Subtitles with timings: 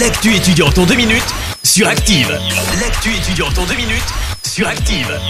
[0.00, 1.22] L'actu étudiante en deux minutes
[1.62, 2.28] sur Active.
[2.80, 4.02] L'actu étudiante en deux minutes
[4.44, 5.20] sur Active.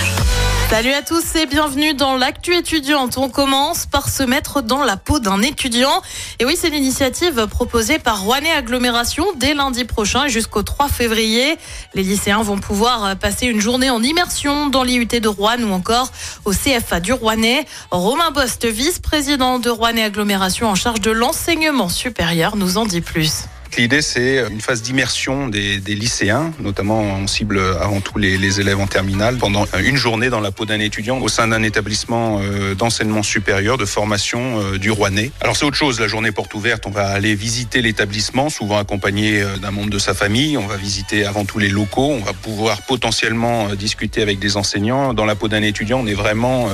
[0.71, 3.19] Salut à tous et bienvenue dans l'actu étudiante.
[3.19, 6.01] On commence par se mettre dans la peau d'un étudiant.
[6.39, 11.59] Et oui, c'est l'initiative proposée par Rouennais Agglomération dès lundi prochain jusqu'au 3 février.
[11.93, 16.11] Les lycéens vont pouvoir passer une journée en immersion dans l'IUT de Rouen ou encore
[16.47, 17.67] au CFA du Rouennais.
[17.91, 23.45] Romain Bost, vice-président de Rouennais Agglomération en charge de l'enseignement supérieur, nous en dit plus.
[23.77, 28.61] L'idée, c'est une phase d'immersion des, des, lycéens, notamment on cible avant tout les, les,
[28.61, 32.41] élèves en terminale, pendant une journée dans la peau d'un étudiant au sein d'un établissement
[32.41, 35.33] euh, d'enseignement supérieur, de formation euh, du Rouennais.
[35.41, 39.43] Alors c'est autre chose, la journée porte ouverte, on va aller visiter l'établissement, souvent accompagné
[39.43, 42.33] euh, d'un membre de sa famille, on va visiter avant tout les locaux, on va
[42.33, 45.15] pouvoir potentiellement discuter avec des enseignants.
[45.15, 46.69] Dans la peau d'un étudiant, on est vraiment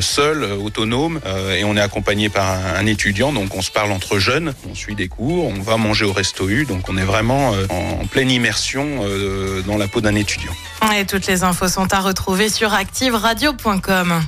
[0.00, 1.20] seul, autonome,
[1.56, 4.74] et on est accompagné par un, un étudiant, donc on se parle entre jeunes, on
[4.74, 6.31] suit des cours, on va manger au restaurant
[6.66, 10.52] donc on est vraiment euh, en pleine immersion euh, dans la peau d'un étudiant.
[10.96, 14.22] Et toutes les infos sont à retrouver sur activeradio.com.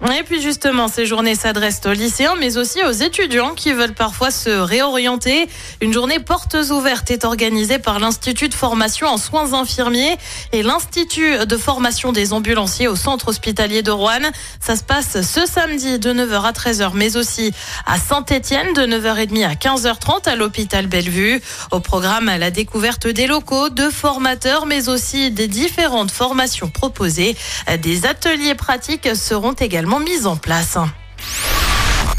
[0.00, 4.30] Et puis justement, ces journées s'adressent aux lycéens, mais aussi aux étudiants qui veulent parfois
[4.30, 5.48] se réorienter.
[5.80, 10.16] Une journée portes ouvertes est organisée par l'Institut de formation en soins infirmiers
[10.52, 14.30] et l'Institut de formation des ambulanciers au centre hospitalier de Rouen.
[14.60, 17.52] Ça se passe ce samedi de 9h à 13h, mais aussi
[17.84, 21.40] à Saint-Étienne de 9h30 à 15h30 à l'hôpital Bellevue.
[21.72, 27.36] Au programme, la découverte des locaux, de formateurs, mais aussi des différentes formations proposées.
[27.82, 30.76] Des ateliers pratiques seront également mise en place.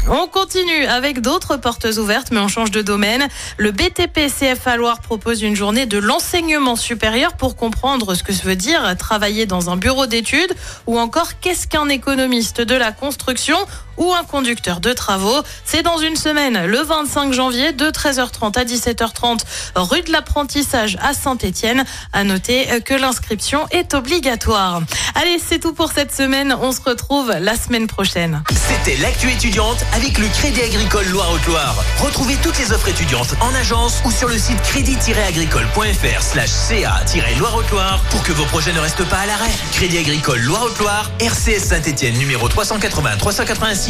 [0.08, 3.28] On continue avec d'autres portes ouvertes, mais on change de domaine.
[3.58, 8.56] Le BTP CFA Loire propose une journée de l'enseignement supérieur pour comprendre ce que veut
[8.56, 10.52] dire travailler dans un bureau d'études
[10.86, 13.56] ou encore qu'est-ce qu'un économiste de la construction
[14.00, 15.42] ou un conducteur de travaux.
[15.64, 19.40] C'est dans une semaine, le 25 janvier, de 13h30 à 17h30,
[19.76, 21.84] rue de l'apprentissage à Saint-Étienne.
[22.12, 24.80] À noter que l'inscription est obligatoire.
[25.14, 26.56] Allez, c'est tout pour cette semaine.
[26.60, 28.42] On se retrouve la semaine prochaine.
[28.50, 31.76] C'était l'actu étudiante avec le Crédit Agricole Loire-Haute-Loire.
[31.98, 38.22] Retrouvez toutes les offres étudiantes en agence ou sur le site crédit-agricole.fr slash ca-loire-haute-Loire pour
[38.22, 39.50] que vos projets ne restent pas à l'arrêt.
[39.72, 43.89] Crédit Agricole Loire-Haute-Loire, RCS Saint-Etienne numéro 380 386